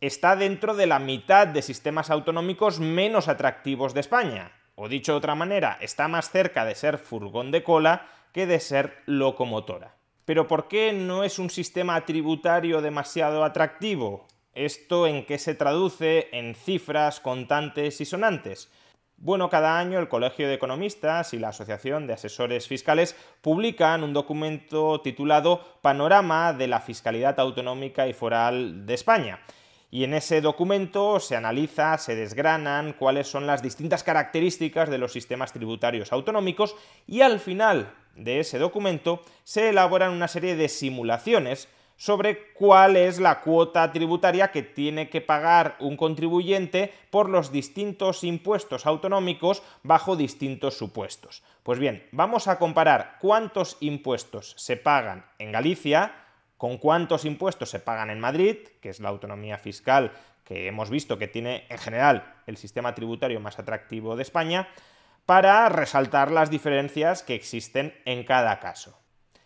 Está 0.00 0.36
dentro 0.36 0.74
de 0.74 0.86
la 0.86 0.98
mitad 0.98 1.46
de 1.46 1.62
sistemas 1.62 2.10
autonómicos 2.10 2.78
menos 2.78 3.28
atractivos 3.28 3.94
de 3.94 4.00
España. 4.00 4.52
O 4.76 4.88
dicho 4.88 5.12
de 5.12 5.18
otra 5.18 5.34
manera, 5.34 5.78
está 5.80 6.08
más 6.08 6.30
cerca 6.30 6.64
de 6.64 6.74
ser 6.74 6.98
furgón 6.98 7.50
de 7.50 7.62
cola 7.62 8.06
que 8.32 8.46
de 8.46 8.60
ser 8.60 8.98
locomotora. 9.06 9.94
Pero 10.24 10.48
¿por 10.48 10.68
qué 10.68 10.92
no 10.92 11.22
es 11.22 11.38
un 11.38 11.50
sistema 11.50 12.04
tributario 12.04 12.80
demasiado 12.80 13.44
atractivo? 13.44 14.26
¿Esto 14.54 15.06
en 15.06 15.26
qué 15.26 15.38
se 15.38 15.54
traduce 15.54 16.28
en 16.32 16.54
cifras, 16.54 17.20
contantes 17.20 18.00
y 18.00 18.04
sonantes? 18.04 18.70
Bueno, 19.16 19.48
cada 19.48 19.78
año 19.78 19.98
el 19.98 20.08
Colegio 20.08 20.48
de 20.48 20.54
Economistas 20.54 21.34
y 21.34 21.38
la 21.38 21.48
Asociación 21.48 22.06
de 22.06 22.14
Asesores 22.14 22.66
Fiscales 22.66 23.16
publican 23.42 24.02
un 24.02 24.12
documento 24.12 25.00
titulado 25.00 25.60
Panorama 25.82 26.52
de 26.52 26.66
la 26.66 26.80
Fiscalidad 26.80 27.38
Autonómica 27.38 28.08
y 28.08 28.12
Foral 28.12 28.86
de 28.86 28.94
España. 28.94 29.40
Y 29.94 30.02
en 30.02 30.12
ese 30.12 30.40
documento 30.40 31.20
se 31.20 31.36
analiza, 31.36 31.96
se 31.98 32.16
desgranan 32.16 32.94
cuáles 32.94 33.28
son 33.28 33.46
las 33.46 33.62
distintas 33.62 34.02
características 34.02 34.90
de 34.90 34.98
los 34.98 35.12
sistemas 35.12 35.52
tributarios 35.52 36.12
autonómicos 36.12 36.74
y 37.06 37.20
al 37.20 37.38
final 37.38 37.94
de 38.16 38.40
ese 38.40 38.58
documento 38.58 39.22
se 39.44 39.68
elaboran 39.68 40.10
una 40.10 40.26
serie 40.26 40.56
de 40.56 40.68
simulaciones 40.68 41.68
sobre 41.96 42.52
cuál 42.54 42.96
es 42.96 43.20
la 43.20 43.40
cuota 43.40 43.92
tributaria 43.92 44.50
que 44.50 44.64
tiene 44.64 45.08
que 45.08 45.20
pagar 45.20 45.76
un 45.78 45.96
contribuyente 45.96 46.92
por 47.10 47.28
los 47.28 47.52
distintos 47.52 48.24
impuestos 48.24 48.86
autonómicos 48.86 49.62
bajo 49.84 50.16
distintos 50.16 50.76
supuestos. 50.76 51.44
Pues 51.62 51.78
bien, 51.78 52.04
vamos 52.10 52.48
a 52.48 52.58
comparar 52.58 53.18
cuántos 53.20 53.76
impuestos 53.78 54.54
se 54.58 54.76
pagan 54.76 55.24
en 55.38 55.52
Galicia, 55.52 56.23
con 56.64 56.78
cuántos 56.78 57.26
impuestos 57.26 57.68
se 57.68 57.78
pagan 57.78 58.08
en 58.08 58.20
Madrid, 58.20 58.56
que 58.80 58.88
es 58.88 58.98
la 58.98 59.10
autonomía 59.10 59.58
fiscal 59.58 60.12
que 60.44 60.66
hemos 60.66 60.88
visto 60.88 61.18
que 61.18 61.28
tiene 61.28 61.66
en 61.68 61.76
general 61.76 62.36
el 62.46 62.56
sistema 62.56 62.94
tributario 62.94 63.38
más 63.38 63.58
atractivo 63.58 64.16
de 64.16 64.22
España, 64.22 64.70
para 65.26 65.68
resaltar 65.68 66.30
las 66.30 66.48
diferencias 66.48 67.22
que 67.22 67.34
existen 67.34 67.92
en 68.06 68.24
cada 68.24 68.60
caso. 68.60 68.98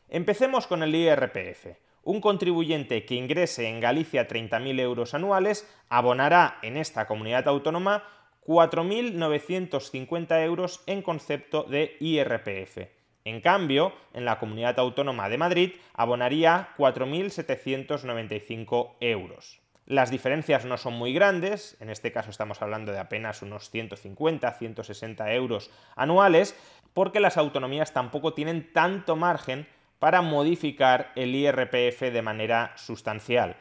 Empecemos 0.09 0.69
con 0.69 0.85
el 0.85 0.95
IRPF. 0.95 1.77
Un 2.05 2.21
contribuyente 2.21 3.05
que 3.05 3.17
ingrese 3.17 3.67
en 3.67 3.81
Galicia 3.81 4.29
30.000 4.29 4.79
euros 4.79 5.13
anuales 5.13 5.69
abonará 5.89 6.61
en 6.63 6.77
esta 6.77 7.09
comunidad 7.09 7.49
autónoma 7.49 8.05
4.950 8.47 10.45
euros 10.45 10.85
en 10.87 11.03
concepto 11.03 11.65
de 11.65 11.97
IRPF 11.99 12.98
En 13.29 13.41
cambio, 13.43 13.93
en 14.15 14.25
la 14.25 14.39
comunidad 14.39 14.79
autónoma 14.79 15.29
de 15.29 15.37
Madrid 15.37 15.73
abonaría 15.93 16.71
4.795 16.79 18.95
euros. 19.01 19.61
Las 19.85 20.11
diferencias 20.11 20.65
no 20.65 20.79
son 20.79 20.95
muy 20.95 21.13
grandes, 21.13 21.77
en 21.81 21.91
este 21.91 22.11
caso 22.11 22.31
estamos 22.31 22.63
hablando 22.63 22.91
de 22.91 23.01
apenas 23.01 23.43
unos 23.43 23.71
150-160 23.71 25.31
euros 25.35 25.71
anuales, 25.95 26.59
porque 26.95 27.21
las 27.21 27.37
autonomías 27.37 27.93
tampoco 27.93 28.33
tienen 28.33 28.73
tanto 28.73 29.15
margen 29.15 29.69
para 29.99 30.23
modificar 30.23 31.13
el 31.15 31.35
IRPF 31.35 32.11
de 32.11 32.23
manera 32.23 32.73
sustancial. 32.77 33.57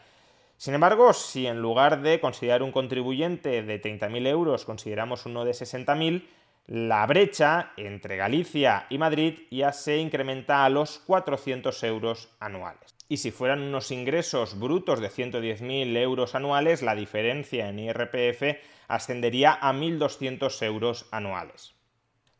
Sin 0.56 0.76
embargo, 0.76 1.12
si 1.12 1.46
en 1.46 1.62
lugar 1.62 2.02
de 2.02 2.22
considerar 2.22 2.64
un 2.64 2.72
contribuyente 2.72 3.64
de 3.64 3.82
30.000 3.82 4.28
euros 4.28 4.64
consideramos 4.64 5.26
uno 5.26 5.44
de 5.44 5.52
60.000, 5.52 6.24
la 6.68 7.06
brecha 7.06 7.72
entre 7.78 8.18
Galicia 8.18 8.88
y 8.90 8.98
Madrid 8.98 9.40
ya 9.50 9.72
se 9.72 9.98
incrementa 10.00 10.66
a 10.66 10.70
los 10.70 11.00
400 11.00 11.82
euros 11.84 12.30
anuales. 12.42 12.94
Y 13.08 13.18
si 13.18 13.32
fueran 13.32 13.62
unos 13.62 13.90
ingresos 13.90 14.60
brutos 14.60 15.00
de 15.00 15.10
110.000 15.10 15.96
euros 15.96 16.36
anuales, 16.36 16.82
la 16.82 16.94
diferencia 16.94 17.70
en 17.70 17.80
IRPF 17.80 18.60
ascendería 18.90 19.54
a 19.54 19.72
1.200 19.72 20.62
euros 20.66 21.08
anuales. 21.12 21.74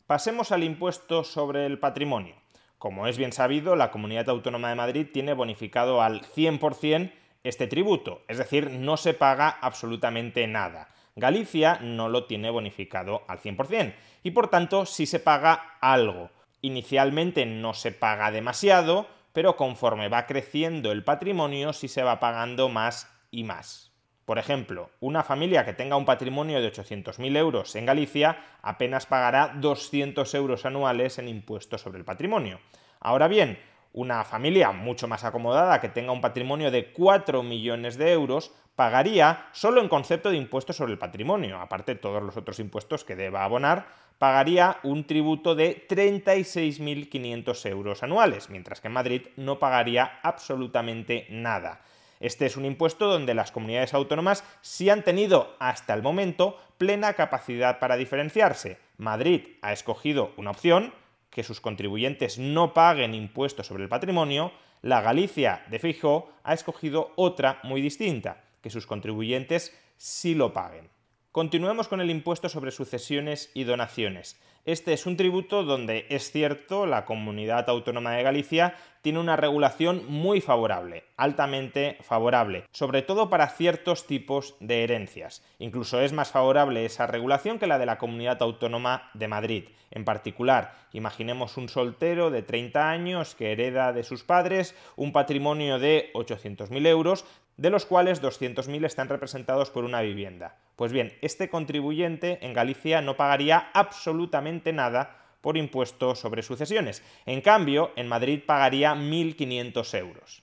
Pasemos 0.06 0.52
al 0.52 0.62
impuesto 0.62 1.24
sobre 1.24 1.64
el 1.64 1.78
patrimonio. 1.78 2.34
Como 2.76 3.06
es 3.06 3.16
bien 3.16 3.32
sabido, 3.32 3.76
la 3.76 3.90
Comunidad 3.90 4.28
Autónoma 4.28 4.68
de 4.68 4.74
Madrid 4.74 5.06
tiene 5.10 5.32
bonificado 5.32 6.02
al 6.02 6.20
100% 6.20 7.12
este 7.44 7.66
tributo, 7.66 8.22
es 8.28 8.36
decir, 8.36 8.70
no 8.70 8.98
se 8.98 9.14
paga 9.14 9.48
absolutamente 9.48 10.46
nada. 10.46 10.88
Galicia 11.18 11.78
no 11.82 12.08
lo 12.08 12.24
tiene 12.24 12.50
bonificado 12.50 13.22
al 13.28 13.40
100% 13.40 13.94
y 14.22 14.30
por 14.30 14.48
tanto 14.48 14.86
sí 14.86 15.06
se 15.06 15.20
paga 15.20 15.76
algo. 15.80 16.30
Inicialmente 16.60 17.46
no 17.46 17.74
se 17.74 17.92
paga 17.92 18.30
demasiado, 18.30 19.06
pero 19.32 19.56
conforme 19.56 20.08
va 20.08 20.26
creciendo 20.26 20.90
el 20.92 21.04
patrimonio 21.04 21.72
sí 21.72 21.88
se 21.88 22.02
va 22.02 22.20
pagando 22.20 22.68
más 22.68 23.10
y 23.30 23.44
más. 23.44 23.92
Por 24.24 24.38
ejemplo, 24.38 24.90
una 25.00 25.22
familia 25.22 25.64
que 25.64 25.72
tenga 25.72 25.96
un 25.96 26.04
patrimonio 26.04 26.60
de 26.60 26.70
800.000 26.70 27.36
euros 27.38 27.74
en 27.76 27.86
Galicia 27.86 28.38
apenas 28.60 29.06
pagará 29.06 29.54
200 29.56 30.34
euros 30.34 30.66
anuales 30.66 31.18
en 31.18 31.28
impuestos 31.28 31.80
sobre 31.80 31.98
el 31.98 32.04
patrimonio. 32.04 32.60
Ahora 33.00 33.26
bien, 33.26 33.58
una 33.92 34.24
familia 34.24 34.72
mucho 34.72 35.08
más 35.08 35.24
acomodada 35.24 35.80
que 35.80 35.88
tenga 35.88 36.12
un 36.12 36.20
patrimonio 36.20 36.70
de 36.70 36.92
4 36.92 37.42
millones 37.42 37.96
de 37.96 38.12
euros 38.12 38.52
pagaría, 38.76 39.48
solo 39.52 39.80
en 39.80 39.88
concepto 39.88 40.30
de 40.30 40.36
impuestos 40.36 40.76
sobre 40.76 40.92
el 40.92 40.98
patrimonio, 40.98 41.58
aparte 41.60 41.94
de 41.94 42.00
todos 42.00 42.22
los 42.22 42.36
otros 42.36 42.60
impuestos 42.60 43.04
que 43.04 43.16
deba 43.16 43.42
abonar, 43.42 43.86
pagaría 44.18 44.78
un 44.84 45.04
tributo 45.04 45.54
de 45.54 45.86
36.500 45.88 47.68
euros 47.70 48.02
anuales, 48.02 48.50
mientras 48.50 48.80
que 48.80 48.88
en 48.88 48.94
Madrid 48.94 49.22
no 49.36 49.58
pagaría 49.58 50.20
absolutamente 50.22 51.26
nada. 51.30 51.80
Este 52.20 52.46
es 52.46 52.56
un 52.56 52.64
impuesto 52.64 53.06
donde 53.06 53.34
las 53.34 53.52
comunidades 53.52 53.94
autónomas 53.94 54.44
sí 54.60 54.90
han 54.90 55.02
tenido 55.02 55.54
hasta 55.60 55.94
el 55.94 56.02
momento 56.02 56.56
plena 56.76 57.14
capacidad 57.14 57.78
para 57.78 57.96
diferenciarse. 57.96 58.78
Madrid 58.96 59.56
ha 59.62 59.72
escogido 59.72 60.32
una 60.36 60.50
opción, 60.50 60.92
que 61.30 61.42
sus 61.42 61.60
contribuyentes 61.60 62.38
no 62.38 62.74
paguen 62.74 63.14
impuestos 63.14 63.66
sobre 63.66 63.82
el 63.82 63.88
patrimonio, 63.88 64.52
la 64.82 65.00
Galicia 65.00 65.64
de 65.70 65.78
Feijóo 65.78 66.30
ha 66.44 66.54
escogido 66.54 67.12
otra 67.16 67.60
muy 67.62 67.80
distinta, 67.82 68.44
que 68.62 68.70
sus 68.70 68.86
contribuyentes 68.86 69.76
sí 69.96 70.34
lo 70.34 70.52
paguen. 70.52 70.88
Continuemos 71.32 71.88
con 71.88 72.00
el 72.00 72.10
impuesto 72.10 72.48
sobre 72.48 72.70
sucesiones 72.70 73.50
y 73.54 73.64
donaciones. 73.64 74.40
Este 74.64 74.92
es 74.92 75.06
un 75.06 75.16
tributo 75.16 75.62
donde 75.62 76.06
es 76.10 76.30
cierto 76.30 76.86
la 76.86 77.04
comunidad 77.04 77.68
autónoma 77.70 78.12
de 78.12 78.22
Galicia 78.22 78.74
tiene 79.00 79.20
una 79.20 79.36
regulación 79.36 80.04
muy 80.06 80.40
favorable, 80.40 81.04
altamente 81.16 81.96
favorable, 82.02 82.64
sobre 82.72 83.02
todo 83.02 83.30
para 83.30 83.48
ciertos 83.48 84.06
tipos 84.06 84.56
de 84.60 84.84
herencias. 84.84 85.42
Incluso 85.58 86.00
es 86.00 86.12
más 86.12 86.30
favorable 86.30 86.84
esa 86.84 87.06
regulación 87.06 87.58
que 87.58 87.66
la 87.66 87.78
de 87.78 87.86
la 87.86 87.98
comunidad 87.98 88.42
autónoma 88.42 89.10
de 89.14 89.28
Madrid. 89.28 89.64
En 89.90 90.04
particular, 90.04 90.74
imaginemos 90.92 91.56
un 91.56 91.68
soltero 91.68 92.30
de 92.30 92.42
30 92.42 92.90
años 92.90 93.34
que 93.34 93.52
hereda 93.52 93.92
de 93.92 94.02
sus 94.02 94.24
padres 94.24 94.74
un 94.96 95.12
patrimonio 95.12 95.78
de 95.78 96.10
800.000 96.14 96.86
euros, 96.86 97.24
de 97.56 97.70
los 97.70 97.86
cuales 97.86 98.22
200.000 98.22 98.84
están 98.84 99.08
representados 99.08 99.70
por 99.70 99.84
una 99.84 100.00
vivienda. 100.00 100.56
Pues 100.76 100.92
bien, 100.92 101.12
este 101.22 101.48
contribuyente 101.48 102.38
en 102.46 102.52
Galicia 102.52 103.00
no 103.00 103.16
pagaría 103.16 103.70
absolutamente 103.74 104.47
nada 104.72 105.16
por 105.40 105.56
impuestos 105.56 106.18
sobre 106.18 106.42
sucesiones. 106.42 107.02
En 107.26 107.40
cambio, 107.40 107.92
en 107.96 108.08
Madrid 108.08 108.40
pagaría 108.44 108.94
1.500 108.94 109.98
euros. 109.98 110.42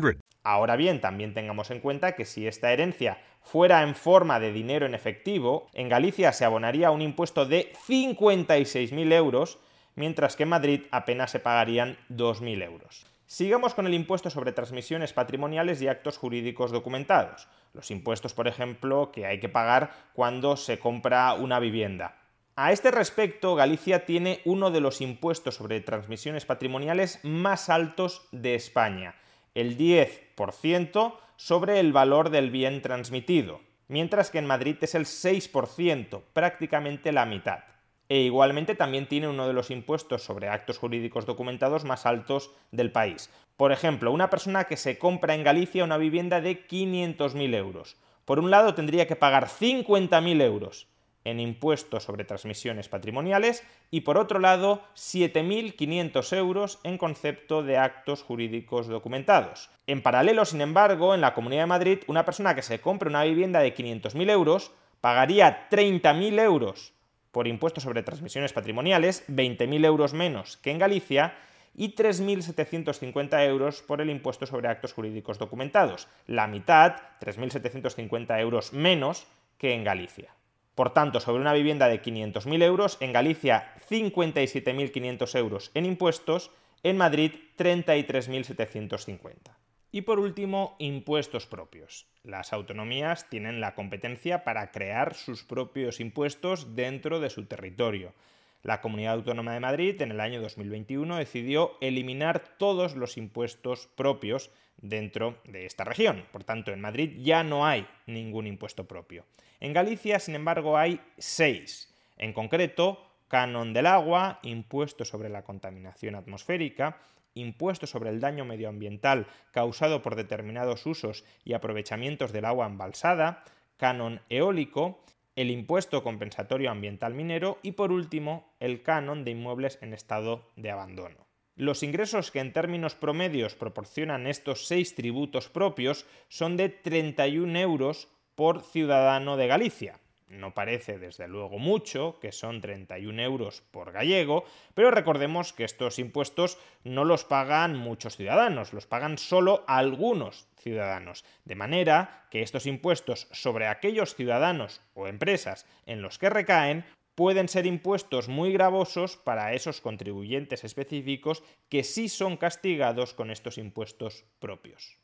Ahora 0.43 0.75
bien, 0.75 1.01
también 1.01 1.33
tengamos 1.33 1.69
en 1.69 1.79
cuenta 1.79 2.13
que 2.13 2.25
si 2.25 2.47
esta 2.47 2.73
herencia 2.73 3.19
fuera 3.41 3.83
en 3.83 3.93
forma 3.95 4.39
de 4.39 4.51
dinero 4.51 4.85
en 4.85 4.95
efectivo, 4.95 5.69
en 5.73 5.87
Galicia 5.87 6.33
se 6.33 6.45
abonaría 6.45 6.91
un 6.91 7.01
impuesto 7.01 7.45
de 7.45 7.71
56.000 7.87 9.13
euros, 9.13 9.59
mientras 9.95 10.35
que 10.35 10.43
en 10.43 10.49
Madrid 10.49 10.81
apenas 10.91 11.31
se 11.31 11.39
pagarían 11.39 11.97
2.000 12.09 12.63
euros. 12.63 13.05
Sigamos 13.27 13.75
con 13.75 13.85
el 13.85 13.93
impuesto 13.93 14.29
sobre 14.29 14.51
transmisiones 14.51 15.13
patrimoniales 15.13 15.81
y 15.81 15.87
actos 15.87 16.17
jurídicos 16.17 16.71
documentados. 16.71 17.47
Los 17.73 17.91
impuestos, 17.91 18.33
por 18.33 18.47
ejemplo, 18.47 19.11
que 19.11 19.25
hay 19.25 19.39
que 19.39 19.47
pagar 19.47 19.91
cuando 20.13 20.57
se 20.57 20.79
compra 20.79 21.33
una 21.35 21.59
vivienda. 21.59 22.17
A 22.55 22.73
este 22.73 22.91
respecto, 22.91 23.55
Galicia 23.55 24.05
tiene 24.05 24.41
uno 24.43 24.71
de 24.71 24.81
los 24.81 24.99
impuestos 24.99 25.55
sobre 25.55 25.79
transmisiones 25.79 26.45
patrimoniales 26.45 27.19
más 27.23 27.69
altos 27.69 28.27
de 28.31 28.55
España 28.55 29.15
el 29.55 29.77
10% 29.77 31.13
sobre 31.35 31.79
el 31.79 31.91
valor 31.91 32.29
del 32.29 32.51
bien 32.51 32.81
transmitido, 32.81 33.61
mientras 33.87 34.31
que 34.31 34.39
en 34.39 34.45
Madrid 34.45 34.77
es 34.81 34.95
el 34.95 35.05
6%, 35.05 36.21
prácticamente 36.33 37.11
la 37.11 37.25
mitad. 37.25 37.59
E 38.07 38.19
igualmente 38.19 38.75
también 38.75 39.07
tiene 39.07 39.27
uno 39.27 39.47
de 39.47 39.53
los 39.53 39.71
impuestos 39.71 40.23
sobre 40.23 40.49
actos 40.49 40.77
jurídicos 40.77 41.25
documentados 41.25 41.85
más 41.85 42.05
altos 42.05 42.51
del 42.71 42.91
país. 42.91 43.29
Por 43.55 43.71
ejemplo, 43.71 44.11
una 44.11 44.29
persona 44.29 44.65
que 44.65 44.75
se 44.75 44.97
compra 44.97 45.33
en 45.33 45.43
Galicia 45.43 45.83
una 45.83 45.97
vivienda 45.97 46.41
de 46.41 46.67
500.000 46.67 47.55
euros. 47.55 47.95
Por 48.25 48.39
un 48.39 48.51
lado 48.51 48.73
tendría 48.75 49.07
que 49.07 49.15
pagar 49.15 49.47
50.000 49.47 50.41
euros 50.41 50.87
en 51.23 51.39
impuestos 51.39 52.03
sobre 52.03 52.25
transmisiones 52.25 52.89
patrimoniales 52.89 53.63
y 53.89 54.01
por 54.01 54.17
otro 54.17 54.39
lado 54.39 54.81
7.500 54.95 56.37
euros 56.37 56.79
en 56.83 56.97
concepto 56.97 57.63
de 57.63 57.77
actos 57.77 58.23
jurídicos 58.23 58.87
documentados. 58.87 59.69
En 59.87 60.01
paralelo, 60.01 60.45
sin 60.45 60.61
embargo, 60.61 61.13
en 61.13 61.21
la 61.21 61.33
Comunidad 61.33 61.63
de 61.63 61.67
Madrid, 61.67 61.99
una 62.07 62.25
persona 62.25 62.55
que 62.55 62.61
se 62.61 62.81
compre 62.81 63.09
una 63.09 63.23
vivienda 63.23 63.59
de 63.59 63.75
500.000 63.75 64.29
euros 64.29 64.71
pagaría 64.99 65.69
30.000 65.69 66.39
euros 66.39 66.93
por 67.31 67.47
impuestos 67.47 67.83
sobre 67.83 68.03
transmisiones 68.03 68.53
patrimoniales, 68.53 69.25
20.000 69.29 69.85
euros 69.85 70.13
menos 70.13 70.57
que 70.57 70.71
en 70.71 70.79
Galicia, 70.79 71.33
y 71.75 71.95
3.750 71.95 73.47
euros 73.47 73.81
por 73.81 74.01
el 74.01 74.09
impuesto 74.09 74.45
sobre 74.45 74.67
actos 74.67 74.93
jurídicos 74.93 75.37
documentados, 75.37 76.07
la 76.27 76.47
mitad, 76.47 76.95
3.750 77.21 78.39
euros 78.41 78.73
menos 78.73 79.25
que 79.57 79.73
en 79.73 79.83
Galicia. 79.83 80.35
Por 80.75 80.93
tanto, 80.93 81.19
sobre 81.19 81.41
una 81.41 81.53
vivienda 81.53 81.87
de 81.87 82.01
500.000 82.01 82.63
euros, 82.63 82.97
en 83.01 83.13
Galicia 83.13 83.73
57.500 83.89 85.37
euros 85.37 85.71
en 85.73 85.85
impuestos 85.85 86.51
En 86.83 86.97
Madrid, 86.97 87.33
33.750. 87.57 89.55
Y 89.91 90.01
por 90.01 90.19
último, 90.19 90.75
impuestos 90.79 91.45
propios. 91.45 92.07
Las 92.23 92.53
autonomías 92.53 93.29
tienen 93.29 93.61
la 93.61 93.75
competencia 93.75 94.43
para 94.43 94.71
crear 94.71 95.13
sus 95.13 95.43
propios 95.43 95.99
impuestos 95.99 96.75
dentro 96.75 97.19
de 97.19 97.29
su 97.29 97.45
territorio. 97.45 98.13
La 98.63 98.79
Comunidad 98.81 99.13
Autónoma 99.13 99.53
de 99.53 99.59
Madrid 99.59 100.01
en 100.01 100.11
el 100.11 100.19
año 100.19 100.39
2021 100.41 101.17
decidió 101.17 101.77
eliminar 101.81 102.43
todos 102.57 102.95
los 102.95 103.17
impuestos 103.17 103.87
propios 103.95 104.51
dentro 104.77 105.39
de 105.45 105.65
esta 105.65 105.83
región. 105.83 106.25
Por 106.31 106.43
tanto, 106.43 106.71
en 106.71 106.81
Madrid 106.81 107.17
ya 107.19 107.43
no 107.43 107.65
hay 107.65 107.87
ningún 108.05 108.45
impuesto 108.45 108.87
propio. 108.87 109.25
En 109.59 109.73
Galicia, 109.73 110.19
sin 110.19 110.35
embargo, 110.35 110.77
hay 110.77 110.99
seis. 111.17 111.91
En 112.17 112.33
concreto, 112.33 112.99
canon 113.27 113.73
del 113.73 113.87
agua, 113.87 114.39
impuesto 114.43 115.05
sobre 115.05 115.29
la 115.29 115.43
contaminación 115.43 116.15
atmosférica, 116.15 116.97
impuesto 117.33 117.87
sobre 117.87 118.09
el 118.09 118.19
daño 118.19 118.45
medioambiental 118.45 119.25
causado 119.51 120.01
por 120.01 120.15
determinados 120.15 120.85
usos 120.85 121.23
y 121.45 121.53
aprovechamientos 121.53 122.31
del 122.31 122.45
agua 122.45 122.67
embalsada, 122.67 123.43
canon 123.77 124.21
eólico, 124.29 125.03
el 125.35 125.49
impuesto 125.49 126.03
compensatorio 126.03 126.71
ambiental 126.71 127.13
minero 127.13 127.59
y 127.63 127.73
por 127.73 127.91
último 127.91 128.53
el 128.59 128.83
canon 128.83 129.23
de 129.23 129.31
inmuebles 129.31 129.79
en 129.81 129.93
estado 129.93 130.51
de 130.55 130.71
abandono. 130.71 131.27
Los 131.55 131.83
ingresos 131.83 132.31
que 132.31 132.39
en 132.39 132.53
términos 132.53 132.95
promedios 132.95 133.55
proporcionan 133.55 134.27
estos 134.27 134.67
seis 134.67 134.95
tributos 134.95 135.47
propios 135.47 136.05
son 136.27 136.57
de 136.57 136.69
31 136.69 137.59
euros 137.59 138.09
por 138.35 138.61
ciudadano 138.61 139.37
de 139.37 139.47
Galicia, 139.47 140.00
no 140.31 140.53
parece 140.53 140.97
desde 140.97 141.27
luego 141.27 141.59
mucho, 141.59 142.19
que 142.19 142.31
son 142.31 142.61
31 142.61 143.21
euros 143.21 143.61
por 143.71 143.91
gallego, 143.91 144.45
pero 144.73 144.91
recordemos 144.91 145.53
que 145.53 145.63
estos 145.63 145.99
impuestos 145.99 146.57
no 146.83 147.05
los 147.05 147.25
pagan 147.25 147.77
muchos 147.77 148.15
ciudadanos, 148.17 148.73
los 148.73 148.87
pagan 148.87 149.17
solo 149.17 149.63
algunos 149.67 150.47
ciudadanos, 150.57 151.25
de 151.45 151.55
manera 151.55 152.25
que 152.31 152.41
estos 152.41 152.65
impuestos 152.65 153.27
sobre 153.31 153.67
aquellos 153.67 154.15
ciudadanos 154.15 154.81
o 154.93 155.07
empresas 155.07 155.65
en 155.85 156.01
los 156.01 156.17
que 156.17 156.29
recaen 156.29 156.85
pueden 157.15 157.49
ser 157.49 157.65
impuestos 157.65 158.29
muy 158.29 158.53
gravosos 158.53 159.17
para 159.17 159.53
esos 159.53 159.81
contribuyentes 159.81 160.63
específicos 160.63 161.43
que 161.69 161.83
sí 161.83 162.09
son 162.09 162.37
castigados 162.37 163.13
con 163.13 163.31
estos 163.31 163.57
impuestos 163.57 164.25
propios. 164.39 164.97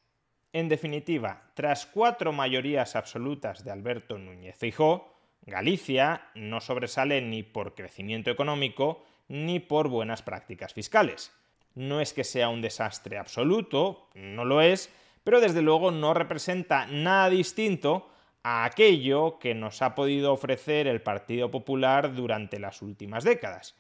En 0.53 0.69
definitiva, 0.69 1.51
tras 1.53 1.85
cuatro 1.85 2.31
mayorías 2.31 2.95
absolutas 2.95 3.63
de 3.63 3.71
Alberto 3.71 4.17
Núñez 4.17 4.55
Fijó, 4.57 5.16
Galicia 5.47 6.29
no 6.35 6.59
sobresale 6.59 7.21
ni 7.21 7.41
por 7.41 7.73
crecimiento 7.73 8.29
económico 8.29 9.05
ni 9.29 9.61
por 9.61 9.87
buenas 9.87 10.21
prácticas 10.21 10.73
fiscales. 10.73 11.31
No 11.73 12.01
es 12.01 12.11
que 12.11 12.25
sea 12.25 12.49
un 12.49 12.61
desastre 12.61 13.17
absoluto, 13.17 14.09
no 14.13 14.43
lo 14.43 14.61
es, 14.61 14.93
pero 15.23 15.39
desde 15.39 15.61
luego 15.61 15.91
no 15.91 16.13
representa 16.13 16.85
nada 16.87 17.29
distinto 17.29 18.09
a 18.43 18.65
aquello 18.65 19.39
que 19.39 19.55
nos 19.55 19.81
ha 19.81 19.95
podido 19.95 20.33
ofrecer 20.33 20.85
el 20.85 21.01
Partido 21.01 21.49
Popular 21.49 22.13
durante 22.13 22.59
las 22.59 22.81
últimas 22.81 23.23
décadas. 23.23 23.73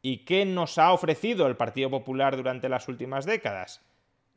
¿Y 0.00 0.18
qué 0.18 0.44
nos 0.44 0.78
ha 0.78 0.92
ofrecido 0.92 1.48
el 1.48 1.56
Partido 1.56 1.90
Popular 1.90 2.36
durante 2.36 2.68
las 2.68 2.86
últimas 2.86 3.26
décadas? 3.26 3.84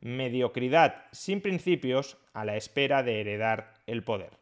Mediocridad 0.00 1.04
sin 1.12 1.40
principios 1.40 2.18
a 2.32 2.44
la 2.44 2.56
espera 2.56 3.04
de 3.04 3.20
heredar 3.20 3.74
el 3.86 4.02
poder. 4.02 4.41